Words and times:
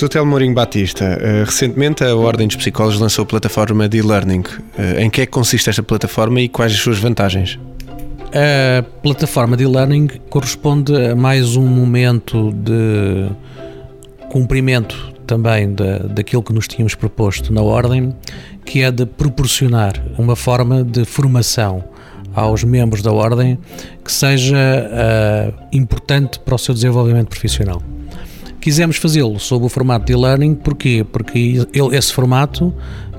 Professor 0.00 0.24
Telmo 0.24 0.54
Batista, 0.54 1.04
eh, 1.04 1.44
recentemente 1.44 2.02
a 2.02 2.16
Ordem 2.16 2.46
dos 2.46 2.56
Psicólogos 2.56 2.98
lançou 2.98 3.24
a 3.24 3.26
plataforma 3.26 3.86
de 3.86 3.98
e-learning. 3.98 4.44
Eh, 4.78 5.04
em 5.04 5.10
que 5.10 5.20
é 5.20 5.26
que 5.26 5.30
consiste 5.30 5.68
esta 5.68 5.82
plataforma 5.82 6.40
e 6.40 6.48
quais 6.48 6.72
as 6.72 6.78
suas 6.78 6.98
vantagens? 6.98 7.58
A 8.32 8.82
plataforma 9.02 9.58
de 9.58 9.64
e-learning 9.64 10.08
corresponde 10.30 10.96
a 10.96 11.14
mais 11.14 11.54
um 11.54 11.66
momento 11.66 12.50
de 12.50 13.28
cumprimento 14.30 15.12
também 15.26 15.70
da, 15.74 15.98
daquilo 15.98 16.42
que 16.42 16.54
nos 16.54 16.66
tínhamos 16.66 16.94
proposto 16.94 17.52
na 17.52 17.60
Ordem, 17.60 18.16
que 18.64 18.80
é 18.80 18.90
de 18.90 19.04
proporcionar 19.04 20.02
uma 20.16 20.34
forma 20.34 20.82
de 20.82 21.04
formação 21.04 21.84
aos 22.34 22.64
membros 22.64 23.02
da 23.02 23.12
Ordem 23.12 23.58
que 24.02 24.10
seja 24.10 24.56
uh, 24.56 25.66
importante 25.70 26.40
para 26.40 26.54
o 26.54 26.58
seu 26.58 26.72
desenvolvimento 26.72 27.28
profissional. 27.28 27.82
Quisemos 28.60 28.96
fazê-lo 28.96 29.38
sob 29.40 29.64
o 29.64 29.68
formato 29.68 30.04
de 30.04 30.12
e-learning, 30.12 30.54
porquê? 30.54 31.04
Porque 31.10 31.38
ele, 31.72 31.96
esse 31.96 32.12
formato 32.12 32.74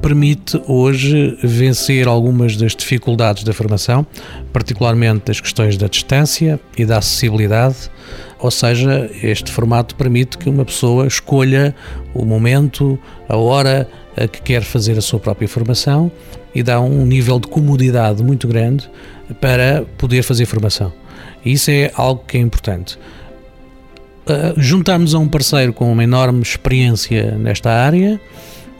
permite 0.00 0.60
hoje 0.68 1.36
vencer 1.42 2.06
algumas 2.06 2.56
das 2.56 2.76
dificuldades 2.76 3.42
da 3.42 3.52
formação, 3.52 4.06
particularmente 4.52 5.30
as 5.30 5.40
questões 5.40 5.76
da 5.76 5.88
distância 5.88 6.60
e 6.76 6.84
da 6.84 6.98
acessibilidade. 6.98 7.90
Ou 8.38 8.50
seja, 8.50 9.10
este 9.22 9.50
formato 9.50 9.96
permite 9.96 10.38
que 10.38 10.48
uma 10.48 10.64
pessoa 10.64 11.06
escolha 11.06 11.74
o 12.14 12.24
momento, 12.24 12.98
a 13.28 13.36
hora 13.36 13.88
a 14.16 14.28
que 14.28 14.42
quer 14.42 14.62
fazer 14.62 14.96
a 14.98 15.00
sua 15.00 15.18
própria 15.18 15.48
formação 15.48 16.12
e 16.54 16.62
dá 16.62 16.80
um 16.80 17.04
nível 17.04 17.40
de 17.40 17.48
comodidade 17.48 18.22
muito 18.22 18.46
grande 18.46 18.88
para 19.40 19.84
poder 19.98 20.22
fazer 20.22 20.46
formação. 20.46 20.92
Isso 21.44 21.70
é 21.70 21.90
algo 21.94 22.22
que 22.26 22.36
é 22.36 22.40
importante. 22.40 22.98
Uh, 24.26 24.54
juntamos 24.56 25.14
a 25.14 25.18
um 25.18 25.28
parceiro 25.28 25.72
com 25.72 25.92
uma 25.92 26.02
enorme 26.02 26.40
experiência 26.40 27.32
nesta 27.32 27.70
área 27.70 28.18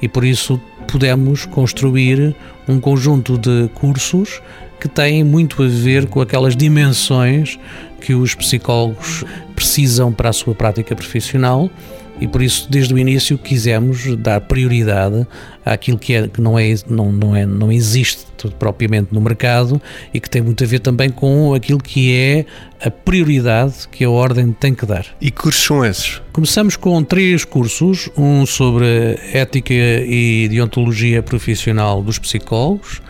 e 0.00 0.08
por 0.08 0.24
isso 0.24 0.58
pudemos 0.88 1.44
construir 1.44 2.34
um 2.66 2.80
conjunto 2.80 3.36
de 3.36 3.68
cursos 3.74 4.40
que 4.80 4.88
têm 4.88 5.22
muito 5.22 5.62
a 5.62 5.66
ver 5.66 6.06
com 6.06 6.20
aquelas 6.20 6.56
dimensões 6.56 7.58
que 8.00 8.14
os 8.14 8.34
psicólogos 8.34 9.22
precisam 9.54 10.12
para 10.12 10.30
a 10.30 10.32
sua 10.32 10.54
prática 10.54 10.96
profissional 10.96 11.70
e 12.20 12.28
por 12.28 12.42
isso 12.42 12.66
desde 12.70 12.94
o 12.94 12.98
início 12.98 13.36
quisemos 13.36 14.16
dar 14.16 14.40
prioridade 14.40 15.26
àquilo 15.64 15.98
que, 15.98 16.14
é, 16.14 16.28
que 16.28 16.40
não, 16.40 16.58
é, 16.58 16.74
não, 16.88 17.10
não, 17.10 17.34
é, 17.34 17.44
não 17.44 17.72
existe 17.72 18.26
propriamente 18.58 19.08
no 19.12 19.20
mercado 19.20 19.80
e 20.12 20.20
que 20.20 20.28
tem 20.28 20.42
muito 20.42 20.62
a 20.62 20.66
ver 20.66 20.80
também 20.80 21.10
com 21.10 21.54
aquilo 21.54 21.78
que 21.78 22.14
é 22.14 22.46
a 22.84 22.90
prioridade 22.90 23.88
que 23.90 24.04
a 24.04 24.10
Ordem 24.10 24.52
tem 24.52 24.74
que 24.74 24.84
dar. 24.84 25.06
E 25.20 25.30
que 25.30 25.42
cursos 25.42 25.64
são 25.64 25.84
esses? 25.84 26.20
Começamos 26.32 26.76
com 26.76 27.02
três 27.02 27.44
cursos, 27.44 28.10
um 28.16 28.44
sobre 28.44 29.18
ética 29.32 29.72
e 29.72 30.48
deontologia 30.50 31.22
profissional 31.22 32.02
dos 32.02 32.18
psicólogos, 32.18 33.00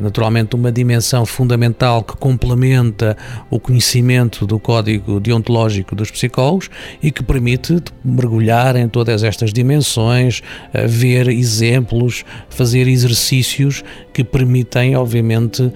naturalmente 0.00 0.56
uma 0.56 0.72
dimensão 0.72 1.26
fundamental 1.26 2.02
que 2.02 2.16
complementa 2.16 3.16
o 3.50 3.60
conhecimento 3.60 4.46
do 4.46 4.58
código 4.58 5.20
deontológico 5.20 5.94
dos 5.94 6.10
psicólogos 6.10 6.70
e 7.02 7.10
que 7.10 7.22
permite 7.22 7.82
mergulhar 8.04 8.76
em 8.76 8.88
todas 8.88 9.22
estas 9.22 9.52
dimensões, 9.52 10.42
eh, 10.72 10.86
ver 10.86 11.28
exemplos, 11.28 12.24
fazer 12.48 12.88
exercícios 12.88 13.84
que 14.12 14.24
permitem, 14.24 14.96
obviamente, 14.96 15.70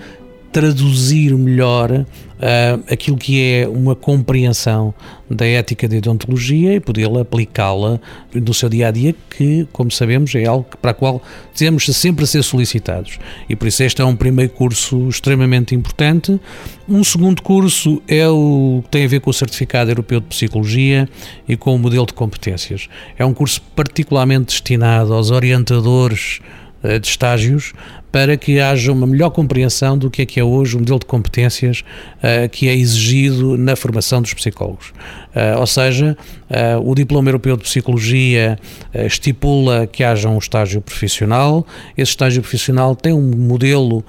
traduzir 0.53 1.34
melhor 1.34 1.91
uh, 1.91 2.05
aquilo 2.92 3.17
que 3.17 3.42
é 3.42 3.67
uma 3.67 3.97
compreensão 3.97 4.92
da 5.31 5.47
ética 5.47 5.89
de 5.89 5.97
odontologia 5.97 6.75
e 6.75 6.81
poder 6.81 7.08
aplicá-la 7.19 7.98
no 8.34 8.53
seu 8.53 8.69
dia 8.69 8.89
a 8.89 8.91
dia, 8.91 9.14
que, 9.30 9.67
como 9.73 9.91
sabemos, 9.91 10.34
é 10.34 10.45
algo 10.45 10.67
para 10.80 10.91
o 10.91 10.95
qual 10.95 11.23
temos 11.56 11.86
sempre 11.86 12.25
a 12.25 12.27
ser 12.27 12.42
solicitados. 12.42 13.19
E 13.48 13.57
por 13.57 13.67
isso, 13.67 13.83
este 13.83 14.02
é 14.02 14.05
um 14.05 14.14
primeiro 14.14 14.52
curso 14.52 15.08
extremamente 15.08 15.74
importante. 15.74 16.39
Um 16.86 17.02
segundo 17.02 17.40
curso 17.42 18.02
é 18.07 18.29
o 18.29 18.83
que 18.84 18.90
tem 18.90 19.05
a 19.07 19.08
ver 19.08 19.20
com 19.20 19.30
o 19.30 19.34
Certificado 19.34 19.90
Europeu 19.90 20.20
de 20.20 20.27
Psicologia 20.27 21.08
e 21.48 21.57
com 21.57 21.74
o 21.74 21.79
modelo 21.79 22.05
de 22.05 22.13
competências. 22.13 22.89
É 23.17 23.24
um 23.24 23.33
curso 23.33 23.63
particularmente 23.74 24.46
destinado 24.46 25.14
aos 25.14 25.30
orientadores 25.30 26.40
eh, 26.83 26.98
de 26.98 27.07
estágios 27.07 27.73
para 28.12 28.36
que 28.36 28.61
haja 28.61 28.92
uma 28.92 29.06
melhor 29.06 29.30
compreensão 29.30 29.96
do 29.96 30.11
que 30.11 30.23
é 30.23 30.27
que 30.27 30.39
é 30.39 30.45
hoje 30.45 30.77
o 30.77 30.78
modelo 30.78 30.98
de 30.98 31.06
competências 31.06 31.83
uh, 32.18 32.48
que 32.50 32.68
é 32.68 32.74
exigido 32.74 33.56
na 33.56 33.74
formação 33.74 34.20
dos 34.20 34.34
psicólogos. 34.34 34.90
Uh, 35.34 35.58
ou 35.58 35.67
seja, 35.67 36.17
uh, 36.52 36.90
o 36.90 36.95
Diploma 36.95 37.29
Europeu 37.29 37.57
de 37.57 37.63
Psicologia 37.63 38.58
estipula 38.95 39.86
que 39.86 40.05
haja 40.05 40.29
um 40.29 40.39
estágio 40.39 40.80
profissional, 40.80 41.67
esse 41.96 42.11
estágio 42.11 42.42
profissional 42.42 42.95
tem 42.95 43.13
um 43.13 43.36
modelo 43.36 44.05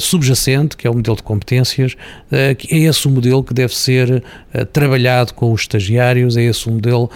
subjacente, 0.00 0.76
que 0.76 0.86
é 0.86 0.90
o 0.90 0.94
modelo 0.94 1.16
de 1.16 1.22
competências, 1.22 1.94
que 2.56 2.74
é 2.74 2.78
esse 2.78 3.06
o 3.06 3.10
modelo 3.10 3.44
que 3.44 3.52
deve 3.52 3.76
ser 3.76 4.22
trabalhado 4.72 5.34
com 5.34 5.52
os 5.52 5.62
estagiários, 5.62 6.36
é 6.36 6.42
esse 6.42 6.66
o 6.68 6.72
modelo 6.72 7.10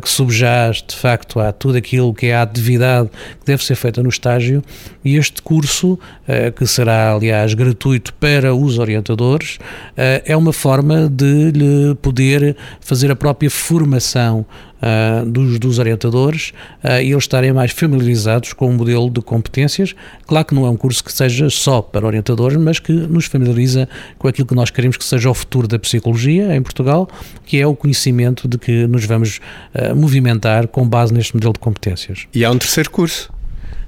que 0.00 0.08
subjaz 0.08 0.82
de 0.86 0.94
facto 0.94 1.40
a 1.40 1.52
tudo 1.52 1.76
aquilo 1.76 2.14
que 2.14 2.26
é 2.26 2.34
a 2.34 2.42
atividade 2.42 3.10
que 3.40 3.46
deve 3.46 3.62
ser 3.64 3.74
feita 3.74 4.02
no 4.02 4.08
estágio. 4.08 4.62
E 5.04 5.16
este 5.16 5.42
curso 5.42 5.98
que 6.56 6.66
será, 6.66 7.12
aliás, 7.12 7.52
gratuito 7.54 8.14
para 8.14 8.54
os 8.54 8.78
orientadores, 8.78 9.58
é 9.96 10.36
uma 10.36 10.52
forma 10.52 11.08
de 11.08 11.50
lhe 11.50 11.94
poder 11.96 12.56
fazer 12.80 13.10
a 13.10 13.16
própria 13.16 13.50
formação 13.50 14.21
Uh, 14.30 15.24
dos, 15.30 15.60
dos, 15.60 15.78
orientadores 15.78 16.52
uh, 16.82 17.00
e 17.00 17.12
eles 17.12 17.22
estarem 17.22 17.52
mais 17.52 17.70
familiarizados 17.70 18.52
com 18.52 18.68
o 18.68 18.72
modelo 18.72 19.08
de 19.08 19.20
competências. 19.20 19.94
Claro 20.26 20.44
que 20.44 20.56
não 20.56 20.66
é 20.66 20.70
um 20.70 20.76
curso 20.76 21.04
que 21.04 21.12
seja 21.12 21.48
só 21.48 21.80
para 21.80 22.04
orientadores, 22.04 22.58
mas 22.58 22.80
que 22.80 22.90
nos 22.92 23.26
familiariza 23.26 23.88
com 24.18 24.26
aquilo 24.26 24.44
que 24.44 24.56
nós 24.56 24.70
queremos 24.70 24.96
que 24.96 25.04
seja 25.04 25.30
o 25.30 25.34
futuro 25.34 25.68
da 25.68 25.78
psicologia 25.78 26.56
em 26.56 26.60
Portugal, 26.60 27.08
que 27.46 27.60
é 27.60 27.66
o 27.66 27.76
conhecimento 27.76 28.48
de 28.48 28.58
que 28.58 28.88
nos 28.88 29.04
vamos 29.04 29.40
uh, 29.72 29.94
movimentar 29.94 30.66
com 30.66 30.84
base 30.84 31.14
neste 31.14 31.32
modelo 31.32 31.52
de 31.52 31.60
competências. 31.60 32.26
E 32.34 32.44
há 32.44 32.50
um 32.50 32.58
terceiro 32.58 32.90
curso. 32.90 33.30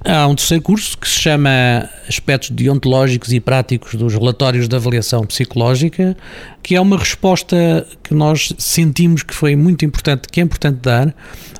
Há 0.07 0.27
um 0.27 0.35
terceiro 0.35 0.61
curso 0.61 0.95
que 0.99 1.09
se 1.09 1.19
chama 1.19 1.89
Aspectos 2.07 2.51
Deontológicos 2.51 3.33
e 3.33 3.39
Práticos 3.39 3.95
dos 3.95 4.13
Relatórios 4.13 4.67
de 4.67 4.75
Avaliação 4.75 5.25
Psicológica, 5.25 6.15
que 6.61 6.75
é 6.75 6.79
uma 6.79 6.95
resposta 6.95 7.87
que 8.03 8.13
nós 8.13 8.53
sentimos 8.59 9.23
que 9.23 9.33
foi 9.33 9.55
muito 9.55 9.83
importante, 9.83 10.27
que 10.31 10.39
é 10.39 10.43
importante 10.43 10.77
dar, 10.79 11.11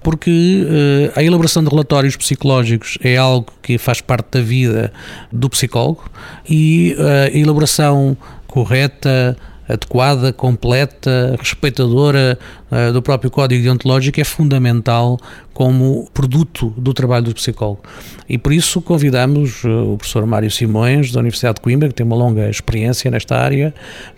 porque 0.04 0.64
uh, 0.64 1.20
a 1.20 1.24
elaboração 1.24 1.64
de 1.64 1.72
relatórios 1.72 2.16
psicológicos 2.16 3.00
é 3.02 3.18
algo 3.18 3.52
que 3.64 3.80
faz 3.80 4.00
parte 4.00 4.34
da 4.34 4.42
vida 4.42 4.94
do 5.32 5.50
psicólogo 5.50 6.08
e 6.48 6.96
uh, 7.00 7.34
a 7.34 7.36
elaboração 7.36 8.16
correta, 8.46 9.36
adequada, 9.68 10.32
completa, 10.32 11.36
respeitadora 11.40 12.38
uh, 12.72 12.94
do 12.94 13.02
próprio 13.02 13.32
código 13.32 13.64
deontológico 13.64 14.22
é 14.22 14.24
fundamental 14.24 15.18
como 15.54 16.08
produto 16.14 16.74
do 16.78 16.94
trabalho 16.94 17.26
do 17.26 17.34
psicólogo. 17.34 17.82
E 18.30 18.38
por 18.38 18.54
isso 18.54 18.82
convidamos 18.82 19.64
uh, 19.64 19.94
o 19.94 19.98
professor 19.98 20.26
Mário 20.26 20.52
Simões, 20.52 21.12
da 21.12 21.20
Universidade 21.20 21.56
de 21.56 21.62
Coimbra, 21.62 21.88
que 21.90 21.96
tem 21.96 22.06
uma 22.06 22.16
longa 22.16 22.50
experiência 22.50 23.10
nesta 23.10 23.38
área, 23.38 23.74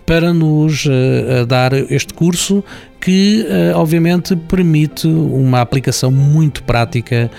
para 0.05 0.33
nos 0.33 0.85
uh, 0.85 1.45
dar 1.47 1.73
este 1.73 2.13
curso 2.13 2.63
que, 2.99 3.45
obviamente, 3.75 4.35
permite 4.35 5.07
uma 5.07 5.61
aplicação 5.61 6.11
muito 6.11 6.63
prática 6.63 7.31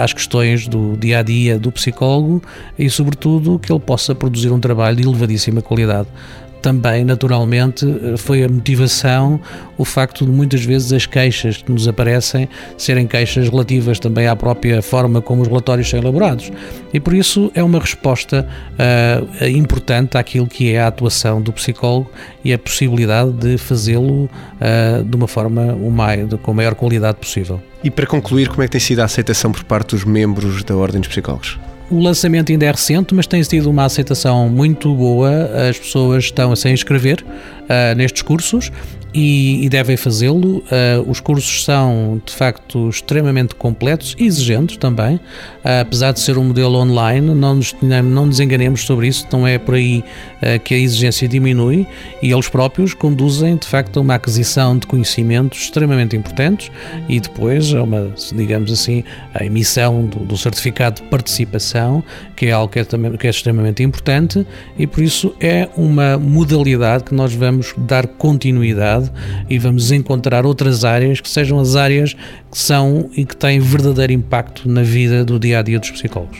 às 0.00 0.12
questões 0.12 0.68
do 0.68 0.96
dia 0.96 1.18
a 1.18 1.22
dia 1.22 1.58
do 1.58 1.72
psicólogo 1.72 2.40
e, 2.78 2.88
sobretudo, 2.88 3.58
que 3.58 3.72
ele 3.72 3.80
possa 3.80 4.14
produzir 4.14 4.52
um 4.52 4.60
trabalho 4.60 4.96
de 4.96 5.02
elevadíssima 5.02 5.60
qualidade 5.62 6.06
também, 6.62 7.04
naturalmente, 7.04 7.84
foi 8.16 8.44
a 8.44 8.48
motivação 8.48 9.40
o 9.76 9.84
facto 9.84 10.24
de 10.24 10.30
muitas 10.30 10.64
vezes 10.64 10.92
as 10.92 11.06
queixas 11.06 11.56
que 11.56 11.72
nos 11.72 11.88
aparecem 11.88 12.48
serem 12.78 13.06
queixas 13.06 13.48
relativas 13.48 13.98
também 13.98 14.28
à 14.28 14.36
própria 14.36 14.80
forma 14.80 15.20
como 15.20 15.42
os 15.42 15.48
relatórios 15.48 15.90
são 15.90 15.98
elaborados. 15.98 16.52
E 16.94 17.00
por 17.00 17.12
isso 17.14 17.50
é 17.54 17.62
uma 17.62 17.80
resposta 17.80 18.46
uh, 18.72 19.44
importante 19.46 20.16
àquilo 20.16 20.46
que 20.46 20.72
é 20.72 20.80
a 20.80 20.86
atuação 20.86 21.42
do 21.42 21.52
psicólogo 21.52 22.10
e 22.44 22.52
a 22.52 22.58
possibilidade 22.58 23.32
de 23.32 23.58
fazê-lo 23.58 24.24
uh, 24.24 25.04
de 25.04 25.16
uma 25.16 25.26
forma 25.26 25.76
com 26.42 26.50
a 26.52 26.54
maior 26.54 26.74
qualidade 26.74 27.18
possível. 27.18 27.60
E 27.82 27.90
para 27.90 28.06
concluir, 28.06 28.48
como 28.48 28.62
é 28.62 28.66
que 28.66 28.72
tem 28.72 28.80
sido 28.80 29.00
a 29.00 29.04
aceitação 29.04 29.50
por 29.50 29.64
parte 29.64 29.96
dos 29.96 30.04
membros 30.04 30.62
da 30.62 30.76
Ordem 30.76 31.00
dos 31.00 31.08
Psicólogos? 31.08 31.58
O 31.92 32.00
lançamento 32.00 32.50
ainda 32.50 32.64
é 32.64 32.70
recente, 32.70 33.14
mas 33.14 33.26
tem 33.26 33.44
sido 33.44 33.68
uma 33.68 33.84
aceitação 33.84 34.48
muito 34.48 34.94
boa. 34.94 35.50
As 35.68 35.78
pessoas 35.78 36.24
estão 36.24 36.50
a 36.50 36.56
se 36.56 36.70
inscrever 36.70 37.22
nestes 37.96 38.22
cursos 38.22 38.70
e, 39.14 39.64
e 39.64 39.68
devem 39.68 39.96
fazê-lo. 39.96 40.58
Uh, 40.58 40.62
os 41.06 41.20
cursos 41.20 41.64
são 41.64 42.20
de 42.24 42.32
facto 42.32 42.88
extremamente 42.88 43.54
completos 43.54 44.16
exigentes 44.18 44.76
também, 44.76 45.16
uh, 45.16 45.80
apesar 45.82 46.12
de 46.12 46.20
ser 46.20 46.38
um 46.38 46.44
modelo 46.44 46.78
online, 46.78 47.34
não 47.34 47.56
nos, 47.56 47.74
não 47.82 48.26
nos 48.26 48.40
enganemos 48.40 48.84
sobre 48.84 49.08
isso, 49.08 49.26
não 49.32 49.46
é 49.46 49.58
por 49.58 49.74
aí 49.74 50.02
que 50.64 50.74
a 50.74 50.76
exigência 50.76 51.28
diminui 51.28 51.86
e 52.20 52.32
eles 52.32 52.48
próprios 52.48 52.94
conduzem 52.94 53.54
de 53.54 53.64
facto 53.64 53.98
a 53.98 54.00
uma 54.00 54.16
aquisição 54.16 54.76
de 54.76 54.88
conhecimentos 54.88 55.60
extremamente 55.60 56.16
importantes 56.16 56.68
e 57.08 57.20
depois 57.20 57.72
a 57.72 57.80
uma, 57.80 58.12
digamos 58.34 58.72
assim, 58.72 59.04
a 59.32 59.44
emissão 59.44 60.04
do, 60.04 60.18
do 60.18 60.36
certificado 60.36 61.00
de 61.00 61.08
participação, 61.08 62.02
que 62.34 62.46
é 62.46 62.50
algo 62.50 62.72
que 62.72 62.80
é, 62.80 62.84
também, 62.84 63.12
que 63.12 63.28
é 63.28 63.30
extremamente 63.30 63.84
importante 63.84 64.44
e 64.76 64.84
por 64.84 65.00
isso 65.00 65.32
é 65.40 65.68
uma 65.76 66.18
modalidade 66.18 67.04
que 67.04 67.14
nós 67.14 67.32
vamos 67.62 67.74
dar 67.86 68.06
continuidade 68.06 69.10
e 69.48 69.58
vamos 69.58 69.92
encontrar 69.92 70.44
outras 70.44 70.84
áreas 70.84 71.20
que 71.20 71.28
sejam 71.28 71.58
as 71.58 71.76
áreas 71.76 72.14
que 72.50 72.58
são 72.58 73.08
e 73.16 73.24
que 73.24 73.36
têm 73.36 73.60
verdadeiro 73.60 74.12
impacto 74.12 74.68
na 74.68 74.82
vida 74.82 75.24
do 75.24 75.38
dia 75.38 75.60
a 75.60 75.62
dia 75.62 75.78
dos 75.78 75.90
psicólogos. 75.90 76.38